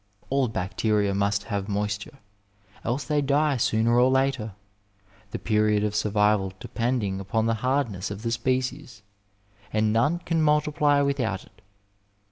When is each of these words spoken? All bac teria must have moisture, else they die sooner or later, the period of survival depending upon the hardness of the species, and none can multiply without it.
All 0.31 0.47
bac 0.47 0.77
teria 0.77 1.15
must 1.15 1.43
have 1.43 1.67
moisture, 1.69 2.17
else 2.83 3.03
they 3.03 3.21
die 3.21 3.57
sooner 3.57 3.99
or 3.99 4.09
later, 4.09 4.55
the 5.29 5.37
period 5.37 5.83
of 5.83 5.93
survival 5.93 6.53
depending 6.59 7.19
upon 7.19 7.45
the 7.45 7.53
hardness 7.61 8.09
of 8.09 8.23
the 8.23 8.31
species, 8.31 9.03
and 9.71 9.93
none 9.93 10.17
can 10.17 10.41
multiply 10.41 11.03
without 11.03 11.43
it. 11.43 11.61